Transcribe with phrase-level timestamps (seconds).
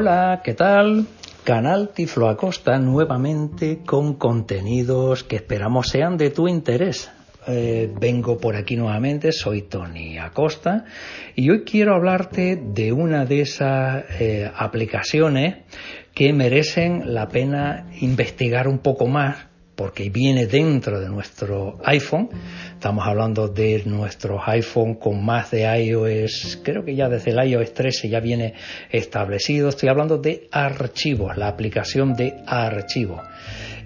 [0.00, 1.04] Hola, ¿qué tal?
[1.44, 7.10] Canal Tiflo Acosta nuevamente con contenidos que esperamos sean de tu interés.
[7.46, 10.86] Eh, vengo por aquí nuevamente, soy Tony Acosta
[11.36, 15.66] y hoy quiero hablarte de una de esas eh, aplicaciones
[16.14, 19.49] que merecen la pena investigar un poco más
[19.80, 22.28] porque viene dentro de nuestro iPhone.
[22.74, 27.72] Estamos hablando de nuestros iPhone con más de iOS, creo que ya desde el iOS
[27.72, 28.52] 13 ya viene
[28.90, 29.70] establecido.
[29.70, 33.22] Estoy hablando de archivos, la aplicación de archivos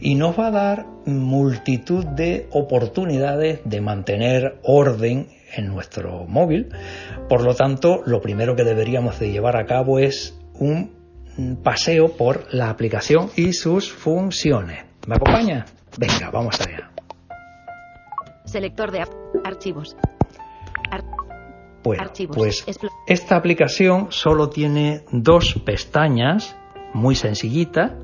[0.01, 6.71] y nos va a dar multitud de oportunidades de mantener orden en nuestro móvil.
[7.29, 10.91] Por lo tanto, lo primero que deberíamos de llevar a cabo es un
[11.63, 14.87] paseo por la aplicación y sus funciones.
[15.07, 15.67] ¿Me acompaña?
[15.99, 16.91] Venga, vamos allá.
[18.45, 19.05] Selector de
[19.45, 19.97] archivos.
[21.83, 22.65] bueno, pues
[23.07, 26.57] esta aplicación solo tiene dos pestañas,
[26.93, 27.97] muy sencillita,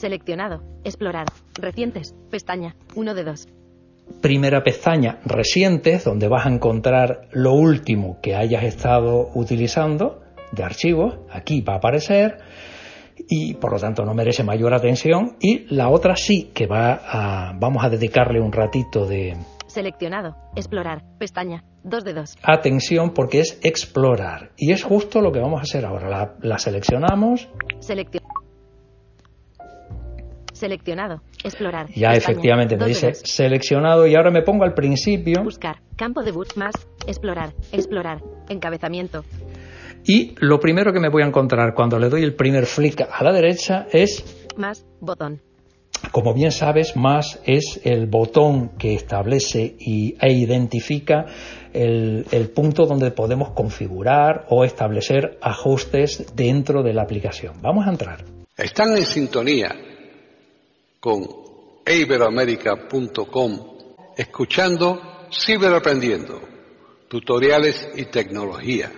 [0.00, 0.62] Seleccionado.
[0.82, 1.26] Explorar.
[1.60, 2.14] Recientes.
[2.30, 2.74] Pestaña.
[2.94, 3.48] 1 de 2.
[4.22, 10.22] Primera pestaña, recientes, donde vas a encontrar lo último que hayas estado utilizando
[10.52, 11.18] de archivos.
[11.30, 12.38] Aquí va a aparecer
[13.30, 15.36] y por lo tanto no merece mayor atención.
[15.40, 19.36] Y la otra sí que va a, vamos a dedicarle un ratito de...
[19.68, 20.34] Seleccionado.
[20.56, 21.04] Explorar.
[21.16, 21.62] Pestaña.
[21.84, 22.38] 2 de 2.
[22.42, 24.50] Atención porque es explorar.
[24.56, 26.08] Y es justo lo que vamos a hacer ahora.
[26.08, 27.48] La, la seleccionamos.
[27.78, 28.30] Seleccionado
[30.60, 31.22] Seleccionado.
[31.42, 31.86] Explorar.
[31.94, 35.42] Ya efectivamente me dice seleccionado y ahora me pongo al principio.
[35.42, 35.76] Buscar.
[35.96, 36.74] Campo de bus más.
[37.06, 37.54] Explorar.
[37.72, 38.18] Explorar.
[38.50, 39.24] Encabezamiento.
[40.04, 43.22] Y lo primero que me voy a encontrar cuando le doy el primer flick a
[43.22, 44.24] la derecha es...
[44.56, 44.84] Más.
[45.00, 45.40] Botón.
[46.12, 51.26] Como bien sabes, más es el botón que establece y, e identifica
[51.72, 57.60] el, el, punto donde podemos configurar o establecer ajustes dentro de la aplicación.
[57.60, 58.24] Vamos a entrar.
[58.56, 59.76] Están en sintonía
[61.00, 61.26] con
[61.86, 63.60] iberoamerica.com,
[64.16, 65.00] escuchando
[65.32, 66.40] Ciberaprendiendo,
[67.08, 68.90] tutoriales y tecnología.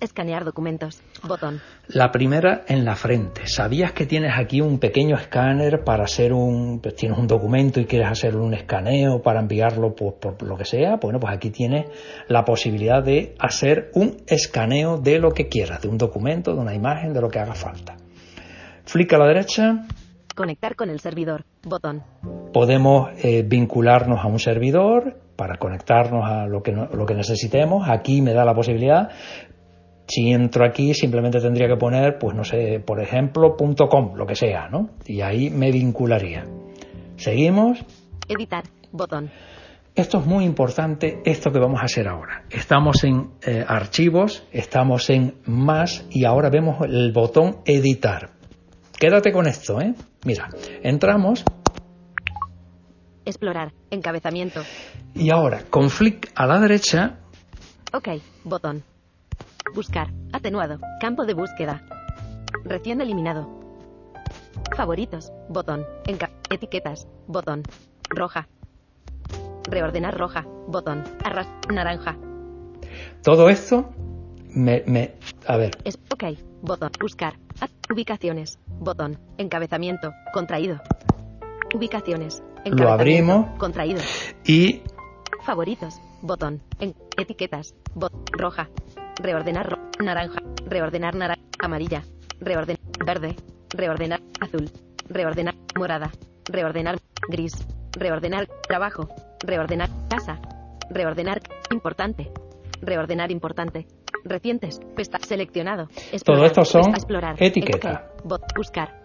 [0.00, 1.00] Escanear documentos.
[1.22, 1.60] Botón.
[1.88, 3.46] La primera en la frente.
[3.46, 6.80] ¿Sabías que tienes aquí un pequeño escáner para hacer un...
[6.80, 10.64] Pues tienes un documento y quieres hacer un escaneo para enviarlo por, por, lo que
[10.64, 10.96] sea?
[10.96, 11.86] Bueno, pues aquí tienes
[12.28, 16.74] la posibilidad de hacer un escaneo de lo que quieras, de un documento, de una
[16.74, 17.96] imagen, de lo que haga falta.
[18.84, 19.86] Flick a la derecha,
[20.36, 21.44] Conectar con el servidor.
[21.62, 22.02] Botón.
[22.52, 27.88] Podemos eh, vincularnos a un servidor para conectarnos a lo que, lo que necesitemos.
[27.88, 29.08] Aquí me da la posibilidad.
[30.08, 34.36] Si entro aquí, simplemente tendría que poner, pues no sé, por ejemplo, .com, lo que
[34.36, 34.90] sea, ¿no?
[35.04, 36.44] Y ahí me vincularía.
[37.16, 37.84] Seguimos.
[38.28, 38.64] Editar.
[38.92, 39.30] Botón.
[39.94, 42.44] Esto es muy importante, esto que vamos a hacer ahora.
[42.50, 48.30] Estamos en eh, archivos, estamos en más y ahora vemos el botón editar.
[48.98, 49.94] Quédate con esto, ¿eh?
[50.24, 50.50] Mira,
[50.82, 51.44] entramos.
[53.24, 54.60] Explorar, encabezamiento.
[55.14, 57.18] Y ahora, con flick a la derecha.
[57.92, 58.08] Ok,
[58.44, 58.84] botón.
[59.74, 61.84] Buscar, atenuado, campo de búsqueda.
[62.64, 63.48] Recién eliminado.
[64.76, 65.84] Favoritos, botón.
[66.06, 67.62] Enca etiquetas, botón.
[68.08, 68.48] Roja.
[69.64, 71.04] Reordenar roja, botón.
[71.24, 72.16] Arras, naranja.
[73.22, 73.90] Todo esto
[74.48, 75.14] me, me,
[75.46, 75.76] a ver.
[75.84, 76.24] Es, ok,
[76.62, 76.90] botón.
[77.00, 77.34] Buscar,
[77.92, 80.80] ubicaciones, botón, encabezamiento, contraído.
[81.74, 84.00] Ubicaciones, lo abrimos contraído.
[84.44, 84.82] Y
[85.42, 88.68] favoritos, botón, en, etiquetas, bot, roja,
[89.20, 92.02] reordenar naranja, reordenar naranja, amarilla,
[92.40, 93.36] reordenar verde,
[93.70, 94.70] reordenar azul,
[95.08, 96.10] reordenar morada,
[96.44, 96.98] reordenar
[97.28, 99.08] gris, reordenar trabajo,
[99.40, 100.40] reordenar casa,
[100.90, 101.40] reordenar
[101.70, 102.30] importante,
[102.80, 103.86] reordenar importante,
[104.28, 104.80] Recientes.
[104.96, 105.18] Pesta.
[105.20, 105.88] Seleccionado.
[106.24, 107.36] Todo esto son explorar.
[108.24, 109.04] Bot- buscar.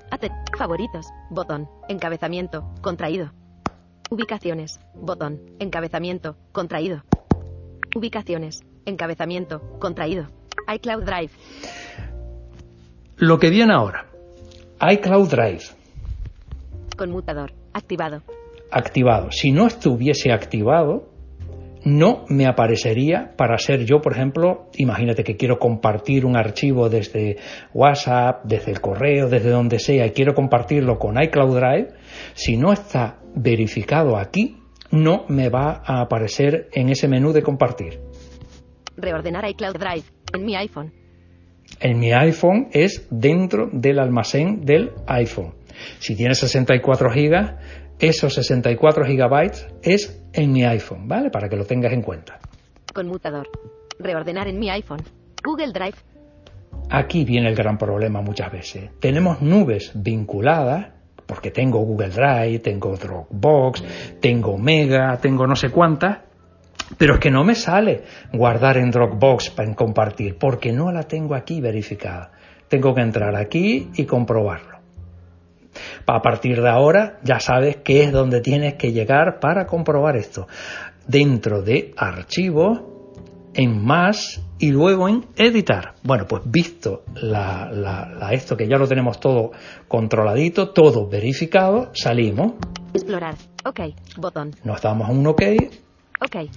[0.57, 1.05] Favoritos.
[1.29, 1.69] Botón.
[1.87, 2.63] Encabezamiento.
[2.81, 3.31] Contraído.
[4.09, 4.79] Ubicaciones.
[4.95, 5.39] Botón.
[5.59, 6.37] Encabezamiento.
[6.51, 7.03] Contraído.
[7.95, 8.61] Ubicaciones.
[8.91, 9.61] Encabezamiento.
[9.79, 10.27] Contraído.
[10.73, 11.31] iCloud Drive.
[13.17, 14.05] Lo que viene ahora,
[14.79, 15.63] iCloud Drive,
[16.97, 17.53] Conmutador.
[17.73, 18.21] Activado.
[18.69, 19.31] activado.
[19.31, 21.09] Si no estuviese activado,
[21.83, 27.37] no me aparecería para ser yo, por ejemplo, imagínate que quiero compartir un archivo desde
[27.73, 31.87] WhatsApp, desde el correo, desde donde sea, y quiero compartirlo con iCloud Drive,
[32.33, 34.57] si no está verificado aquí,
[34.91, 37.99] no me va a aparecer en ese menú de compartir.
[39.01, 40.03] Reordenar iCloud Drive.
[40.33, 40.93] En mi iPhone.
[41.79, 45.53] En mi iPhone es dentro del almacén del iPhone.
[45.99, 47.55] Si tiene 64 gigas,
[47.99, 51.29] esos 64 gigabytes es en mi iPhone, ¿vale?
[51.29, 52.39] Para que lo tengas en cuenta.
[52.93, 53.47] Conmutador.
[53.99, 55.01] Reordenar en mi iPhone.
[55.43, 55.95] Google Drive.
[56.89, 58.89] Aquí viene el gran problema muchas veces.
[58.99, 60.87] Tenemos nubes vinculadas,
[61.25, 63.83] porque tengo Google Drive, tengo Dropbox,
[64.19, 66.19] tengo Mega, tengo no sé cuántas,
[66.97, 68.03] pero es que no me sale
[68.33, 72.31] guardar en Dropbox para compartir, porque no la tengo aquí verificada.
[72.67, 74.79] Tengo que entrar aquí y comprobarlo.
[76.05, 80.47] A partir de ahora ya sabes qué es donde tienes que llegar para comprobar esto.
[81.07, 82.81] Dentro de archivos,
[83.53, 85.95] en más y luego en editar.
[86.03, 89.51] Bueno, pues visto la, la- la- esto que ya lo tenemos todo
[89.87, 92.53] controladito, todo verificado, salimos,
[92.93, 93.35] Explorar.
[93.65, 93.79] Ok.
[94.17, 94.51] Botón.
[94.65, 95.41] nos damos a un OK
[96.23, 96.49] Ok.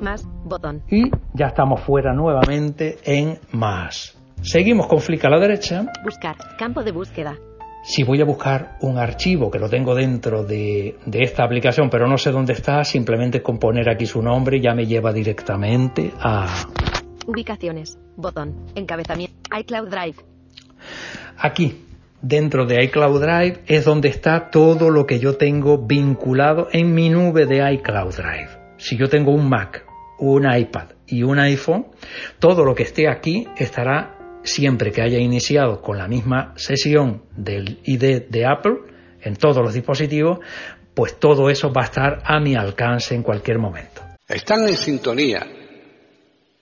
[0.00, 0.26] Más.
[0.44, 0.82] Botón.
[0.90, 4.16] y ya estamos fuera nuevamente en más.
[4.42, 5.86] Seguimos con flick a la derecha.
[6.04, 6.36] Buscar.
[6.58, 7.34] Campo de búsqueda.
[7.82, 12.06] Si voy a buscar un archivo que lo tengo dentro de, de esta aplicación, pero
[12.06, 16.46] no sé dónde está, simplemente con poner aquí su nombre ya me lleva directamente a
[17.26, 17.98] Ubicaciones.
[18.16, 18.54] Botón.
[18.74, 19.34] Encabezamiento.
[19.58, 20.16] iCloud Drive.
[21.38, 21.82] aquí.
[22.22, 27.08] Dentro de iCloud Drive es donde está todo lo que yo tengo vinculado en mi
[27.08, 28.48] nube de iCloud Drive.
[28.78, 29.84] Si yo tengo un Mac,
[30.18, 31.86] un iPad y un iPhone,
[32.38, 37.80] todo lo que esté aquí estará siempre que haya iniciado con la misma sesión del
[37.84, 38.76] ID de Apple
[39.20, 40.38] en todos los dispositivos,
[40.94, 44.02] pues todo eso va a estar a mi alcance en cualquier momento.
[44.28, 45.46] Están en sintonía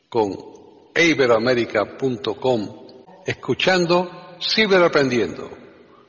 [0.09, 0.33] con
[0.95, 2.85] iberoamérica.com
[3.27, 5.51] escuchando Ciberaprendiendo,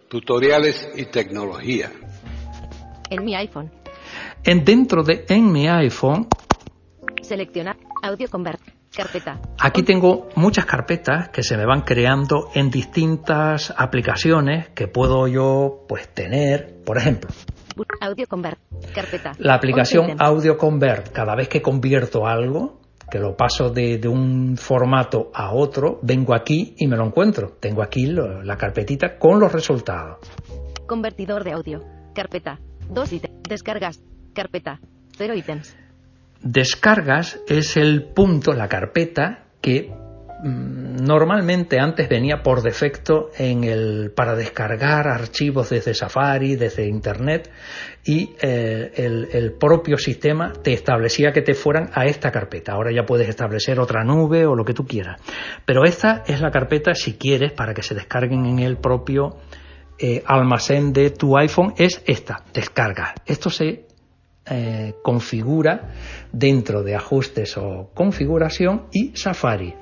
[0.10, 1.92] tutoriales y tecnología.
[3.10, 3.72] En mi iPhone.
[4.45, 6.27] En dentro de en mi iPhone
[7.21, 7.77] Seleccionar.
[8.03, 8.62] Audio convert.
[8.95, 9.42] Carpeta.
[9.59, 15.86] Aquí tengo muchas carpetas que se me van creando en distintas aplicaciones que puedo yo
[15.89, 17.30] pues tener, por ejemplo,
[18.00, 18.59] Audio convert.
[18.94, 19.33] Carpeta.
[19.39, 20.30] la aplicación 11 ítems.
[20.30, 22.80] Audio Convert, cada vez que convierto algo,
[23.12, 27.57] que lo paso de, de un formato a otro, vengo aquí y me lo encuentro.
[27.59, 30.19] Tengo aquí lo- la carpetita con los resultados.
[30.88, 31.83] Convertidor de audio.
[32.13, 32.59] Carpeta.
[32.89, 33.36] Dos ítems.
[33.50, 34.01] Descargas.
[34.36, 34.80] Carpeta.
[35.18, 35.76] Cero ítems.
[36.42, 44.12] Descargas es el punto, la carpeta que mm, normalmente antes venía por defecto en el
[44.16, 47.50] para descargar archivos desde Safari, desde Internet
[48.04, 52.74] y eh, el, propio sistema te establecía que te fueran a esta carpeta.
[52.74, 55.20] Ahora ya puedes establecer otra nube o lo que tú quieras.
[55.65, 59.38] Pero esta es la carpeta si quieres para que se descarguen en el propio
[59.98, 63.15] eh, almacén de tu iPhone es esta, descarga.
[63.25, 63.85] Esto se
[64.48, 65.94] eh, configura
[66.32, 69.74] dentro de ajustes o configuración y Safari.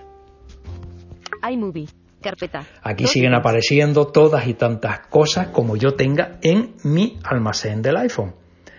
[1.51, 1.87] iMovie.
[2.21, 2.65] Carpeta.
[2.81, 8.33] Aquí siguen apareciendo todas y tantas cosas como yo tenga en mi almacén del iPhone.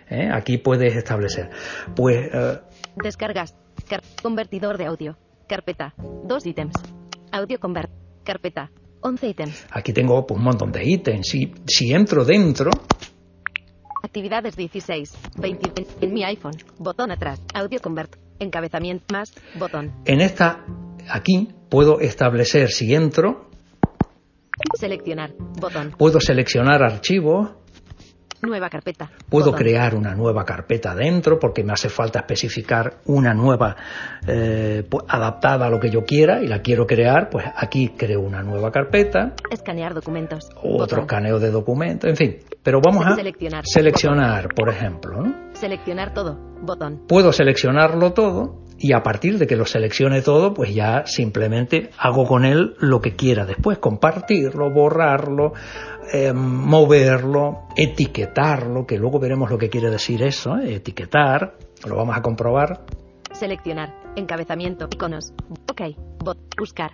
[0.09, 0.31] ¿eh?
[0.33, 1.51] Aquí puedes establecer.
[1.95, 2.59] Pues eh,
[2.97, 3.55] Descargas.
[3.87, 5.19] Car- convertidor de audio.
[5.47, 5.93] Carpeta.
[6.25, 6.73] Dos ítems.
[7.33, 7.91] Audio convert.
[8.25, 8.71] Carpeta.
[9.03, 9.67] 11 ítems.
[9.71, 11.29] aquí tengo pues, un montón de ítems.
[11.29, 12.71] Si, si entro dentro,
[14.15, 15.13] Actividades 16.
[15.39, 15.87] 20.
[16.01, 16.55] En mi iPhone.
[16.79, 17.43] Botón atrás.
[17.53, 18.15] Audio convert.
[18.39, 19.35] Encabezamiento más.
[19.59, 19.91] Botón.
[20.05, 20.65] en esta,
[21.11, 23.51] aquí puedo establecer, si entro,
[24.79, 25.33] Seleccionar.
[25.61, 25.97] Botón.
[25.99, 27.55] puedo seleccionar archivos,
[28.47, 29.11] Nueva carpeta.
[29.29, 29.59] Puedo Botón.
[29.61, 33.77] crear una nueva carpeta dentro porque me hace falta especificar una nueva
[34.27, 38.43] eh, adaptada a lo que yo quiera y la quiero crear, pues aquí creo una
[38.43, 40.49] nueva carpeta, Escanear documentos.
[40.57, 41.01] otro Botón.
[41.01, 42.37] escaneo de documentos, en fin.
[42.63, 43.63] Pero vamos a Seleccionar.
[43.67, 45.23] seleccionar, por ejemplo.
[45.23, 45.35] ¿no?
[45.55, 46.39] Seleccionar todo.
[46.63, 47.03] Botón.
[47.07, 52.27] Puedo seleccionarlo todo y a partir de que lo seleccione todo, pues ya simplemente hago
[52.27, 55.53] con él lo que quiera después, compartirlo, borrarlo,
[56.13, 60.75] eh, moverlo, etiquetarlo, que luego veremos lo que quiere decir eso, ¿eh?
[60.75, 62.85] etiquetar, lo vamos a comprobar.
[63.33, 63.93] Seleccionar.
[64.17, 64.87] Encabezamiento.
[64.91, 65.33] Iconos.
[65.71, 65.97] Ok.
[66.25, 66.39] Bot.
[66.57, 66.93] Buscar.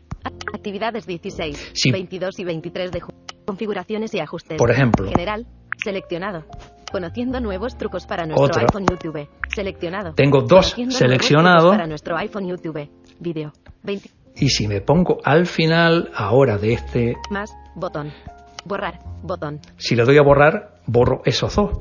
[0.54, 1.92] Actividades 16, Sí.
[1.92, 3.20] 22 y 23 de junio.
[3.46, 4.56] Configuraciones y ajustes.
[4.56, 5.06] Por ejemplo.
[5.08, 5.46] General.
[5.82, 6.44] Seleccionado.
[6.90, 8.62] Conociendo nuevos trucos para nuestro Otro.
[8.62, 9.28] iPhone YouTube.
[9.54, 10.14] Seleccionado.
[10.14, 11.70] Tengo dos seleccionados.
[11.70, 12.88] Para nuestro iPhone YouTube.
[13.20, 13.52] Video.
[13.82, 17.52] 20 Y si me pongo al final ahora de este, más.
[17.76, 18.12] Botón.
[18.64, 18.98] Borrar.
[19.22, 19.60] Botón.
[19.76, 21.80] si le doy a borrar, borro esos dos.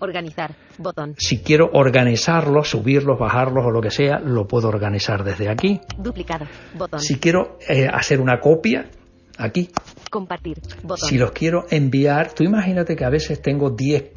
[0.00, 0.54] Organizar.
[0.76, 1.14] Botón.
[1.16, 5.80] Si quiero organizarlos, subirlos, bajarlos o lo que sea, lo puedo organizar desde aquí.
[5.96, 6.44] Duplicado.
[6.74, 7.00] Botón.
[7.00, 8.90] Si quiero eh, hacer una copia,
[9.38, 9.70] aquí.
[10.10, 10.60] Compartir.
[10.82, 11.08] Botón.
[11.08, 14.15] Si los quiero enviar, tú imagínate que a veces tengo 10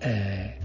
[0.00, 0.58] eh,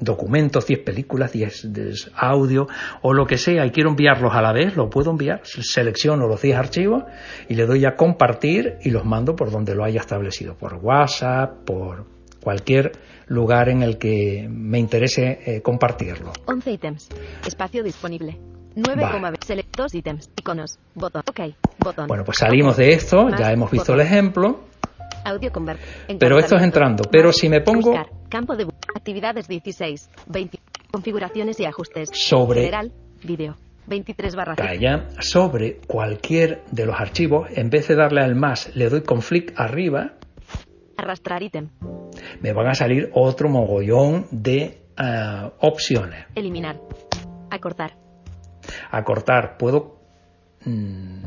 [0.00, 2.66] documentos, 10 películas, 10 de- audio
[3.02, 5.42] o lo que sea y quiero enviarlos a la vez, lo puedo enviar.
[5.44, 7.04] Selecciono los 10 archivos
[7.48, 11.64] y le doy a compartir y los mando por donde lo haya establecido, por WhatsApp,
[11.66, 12.06] por
[12.42, 12.92] cualquier
[13.26, 16.32] lugar en el que me interese eh, compartirlo.
[16.46, 17.08] 11 ítems.
[17.46, 18.38] Espacio disponible.
[18.74, 19.36] 9, Vale.
[19.44, 20.30] select 2 ítems.
[20.38, 20.78] Iconos.
[20.94, 21.22] Botón.
[21.28, 21.40] Ok.
[21.78, 22.06] Botón.
[22.06, 24.60] Bueno, pues salimos de esto, Más ya hemos visto el ejemplo.
[25.24, 25.50] Audio.
[26.18, 27.04] Pero esto es entrando.
[27.10, 28.06] Pero si me pongo- Buscar.
[28.30, 30.58] Campo de actividades 16, 20.
[30.92, 32.10] Configuraciones y ajustes.
[32.12, 32.92] Sobre- General.
[33.24, 33.56] Video.
[33.86, 34.54] 23 barra.
[34.54, 39.20] Calla, sobre cualquier de los archivos, en vez de darle al más, le doy con
[39.20, 40.12] flick arriba,
[40.96, 41.70] Arrastrar ítem.
[42.40, 46.26] me van a salir otro mogollón de ah, opciones.
[46.36, 46.78] Eliminar.
[47.50, 47.96] Acortar.
[48.92, 49.96] Acortar, puedo
[50.64, 51.24] mm,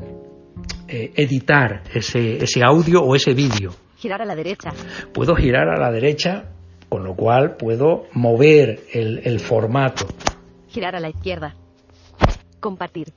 [0.87, 3.71] eh, editar ese, ese audio o ese vídeo.
[3.97, 4.71] Girar a la derecha.
[5.13, 6.45] Puedo girar a la derecha,
[6.93, 10.05] con lo cual puedo mover el, el formato.
[10.67, 11.55] Girar a la izquierda.
[12.59, 13.11] Compartir.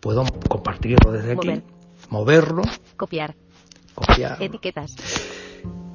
[0.00, 1.62] Puedo compartirlo desde aquí, Mover.
[2.08, 2.62] moverlo,
[2.96, 3.34] Copiar.
[3.94, 4.42] copiarlo.
[4.42, 4.92] Etiquetas.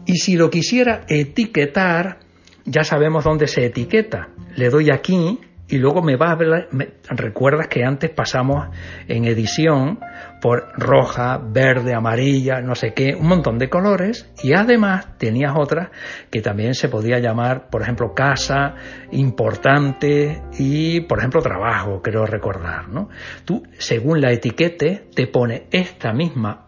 [0.06, 2.20] Y si lo quisiera etiquetar,
[2.64, 4.30] ya sabemos dónde se etiqueta.
[4.56, 6.68] Le doy aquí y luego me va a hablar.
[6.72, 8.68] me- Recuerdas que antes pasamos
[9.08, 10.00] en edición
[10.42, 14.32] por roja, verde, amarilla, no sé qué, un montón de colores.
[14.44, 15.90] Y además tenías otras
[16.32, 18.76] que también se podía llamar, por ejemplo, casa,
[19.12, 22.90] importante y, por ejemplo, trabajo, creo recordar.
[22.90, 23.10] ¿no?
[23.46, 26.65] Tú, según la etiquete, te pone esta misma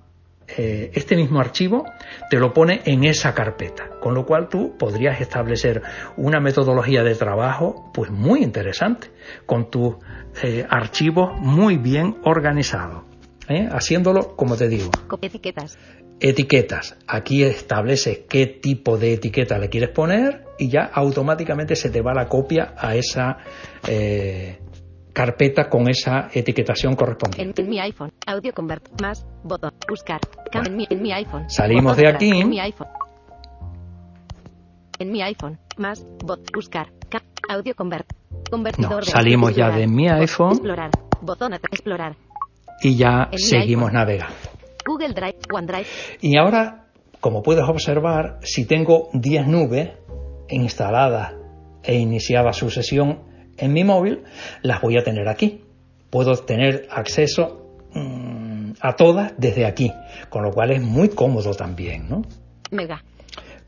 [0.56, 1.84] eh, este mismo archivo
[2.30, 5.82] te lo pone en esa carpeta, con lo cual tú podrías establecer
[6.16, 9.10] una metodología de trabajo pues muy interesante,
[9.46, 9.96] con tus
[10.44, 13.04] eh, archivos muy bien organizados,
[13.50, 13.68] ¿eh?
[13.72, 14.90] haciéndolo como te digo.
[15.22, 15.78] Etiquetas.
[16.20, 16.98] Etiquetas.
[17.08, 22.14] Aquí estableces qué tipo de etiqueta le quieres poner y ya automáticamente se te va
[22.14, 23.38] la copia a esa
[23.88, 24.60] eh,
[25.22, 27.62] carpeta con esa etiquetación correspondiente.
[27.62, 28.12] En, en mi iPhone.
[28.28, 29.02] Audio convert.
[29.02, 29.26] Más.
[29.44, 29.72] Botón.
[29.90, 30.20] Buscar.
[30.52, 31.50] Cam- en, mi, en mi iPhone.
[31.50, 32.30] Salimos Botón de aquí.
[32.40, 32.88] En mi iPhone.
[35.00, 35.58] En mi iPhone.
[35.78, 36.06] Más.
[36.24, 36.52] Bot.
[36.54, 36.90] Buscar.
[37.10, 38.06] Cam- audio convert.
[38.52, 39.80] Convertidor No, salimos ya explorar.
[39.80, 40.52] de mi iPhone.
[40.52, 40.92] Explorar.
[41.22, 41.70] Botón atrás.
[41.74, 42.16] Explorar.
[42.84, 44.36] Y ya En seguimos navegando.
[44.86, 45.38] Google Drive.
[45.52, 45.88] OneDrive.
[46.22, 46.86] Y ahora,
[47.20, 49.90] como puedes observar, si tengo 10 nubes
[50.50, 51.34] instaladas
[51.84, 53.24] e iniciada su sesión
[53.58, 54.24] en mi móvil,
[54.62, 55.62] las voy a tener aquí.
[56.10, 59.92] Puedo tener acceso mm, a todas desde aquí,
[60.30, 62.22] con lo cual es muy cómodo también, ¿no?
[62.72, 63.04] Mega.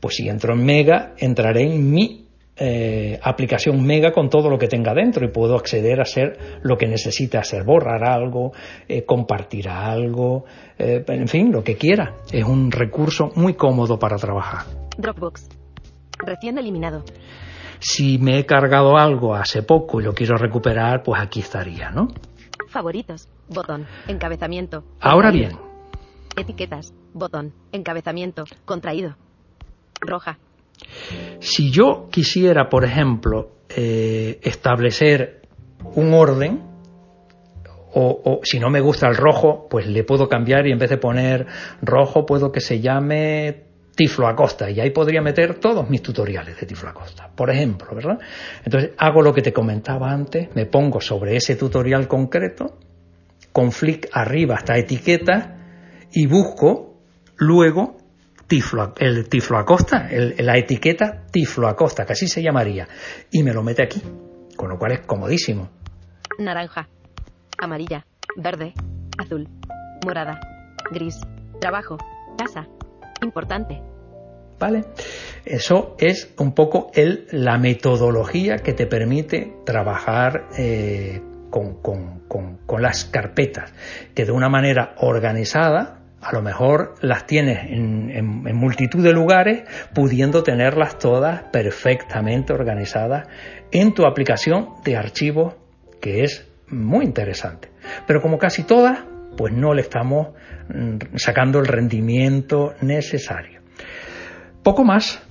[0.00, 2.26] Pues si entro en Mega, entraré en mi
[2.62, 6.76] eh, aplicación Mega con todo lo que tenga dentro y puedo acceder a hacer lo
[6.76, 8.52] que necesite hacer, borrar algo,
[8.86, 10.44] eh, compartir algo,
[10.78, 12.16] eh, en fin, lo que quiera.
[12.30, 14.66] Es un recurso muy cómodo para trabajar.
[14.98, 15.48] Dropbox.
[16.18, 17.02] Recién eliminado.
[17.80, 22.08] Si me he cargado algo hace poco y lo quiero recuperar, pues aquí estaría, ¿no?
[22.68, 23.28] Favoritos.
[23.48, 23.86] Botón.
[24.06, 24.84] Encabezamiento.
[25.00, 25.58] Ahora bien,
[26.36, 26.94] Etiquetas.
[27.12, 27.52] Botón.
[27.72, 28.44] Encabezamiento.
[28.64, 29.16] Contraído.
[30.00, 30.38] Roja.
[31.40, 35.42] si yo quisiera, por ejemplo, eh, establecer
[35.94, 36.62] un orden,
[37.92, 40.88] o, o si no me gusta el rojo, pues le puedo cambiar y en vez
[40.90, 41.46] de poner
[41.82, 43.69] rojo, puedo que se llame
[44.00, 48.18] Tiflo Acosta y ahí podría meter todos mis tutoriales de Tiflo Acosta, por ejemplo, ¿verdad?
[48.64, 52.78] Entonces hago lo que te comentaba antes, me pongo sobre ese tutorial concreto,
[53.52, 55.54] con flick arriba hasta etiqueta
[56.12, 56.94] y busco
[57.36, 57.98] luego
[58.98, 62.88] el Tiflo Acosta, el- la etiqueta Tiflo Acosta, que así se llamaría,
[63.30, 64.00] y me lo mete aquí,
[64.56, 65.68] con lo cual es comodísimo.
[66.38, 66.88] Naranja.
[67.58, 68.06] Amarilla.
[68.34, 68.72] Verde.
[69.18, 69.46] Azul.
[70.06, 70.40] Morada.
[70.90, 71.20] Gris.
[71.60, 71.98] Trabajo.
[72.38, 72.66] Casa.
[73.22, 73.80] Importante.
[74.58, 74.84] ¿Vale?
[75.46, 82.58] Eso es un poco el, la metodología que te permite trabajar eh, con, con- con-
[82.82, 83.72] las carpetas,
[84.14, 89.12] que de una manera organizada, a lo mejor las tienes en, en- en multitud de
[89.12, 89.62] lugares,
[89.94, 93.28] pudiendo tenerlas todas perfectamente organizadas
[93.72, 95.54] en tu aplicación de archivos,
[96.02, 97.70] que es muy interesante.
[98.06, 99.00] Pero como casi todas,
[99.40, 100.34] pues no le estamos
[100.68, 103.62] mm, sacando el rendimiento necesario.
[104.62, 105.26] Poco más,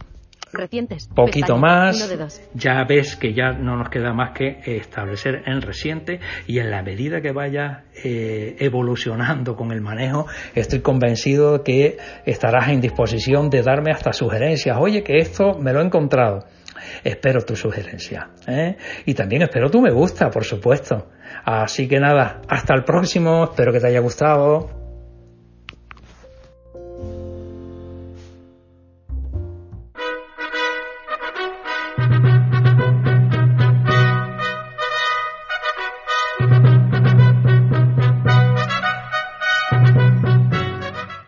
[0.51, 1.07] Recientes.
[1.13, 1.61] poquito Pestaña.
[1.61, 2.09] más.
[2.09, 2.27] De.
[2.55, 6.81] Ya ves que ya no nos queda más que establecer en reciente y en la
[6.81, 10.25] medida que vaya eh, evolucionando con el manejo,
[10.55, 14.75] estoy convencido que estarás en disposición de darme hasta sugerencias.
[14.79, 16.47] Oye, que esto me lo he encontrado.
[17.03, 18.29] Espero tu sugerencia.
[18.48, 18.77] ¿eh?
[19.05, 21.10] Y también espero tu me gusta, por supuesto.
[21.46, 23.46] Así que nada, hasta el próximo.
[23.46, 24.79] Espero que te haya gustado.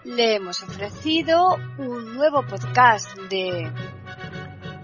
[0.04, 3.72] Le hemos ofrecido un nuevo podcast de